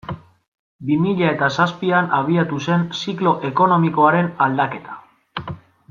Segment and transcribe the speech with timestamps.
[0.87, 4.99] Bi mila eta zazpian abiatu zen ziklo ekonomikoaren aldaketa.